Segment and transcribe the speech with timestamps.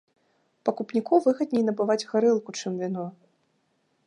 [0.69, 3.05] Пакупніку выгадней набываць гарэлку, чым віно.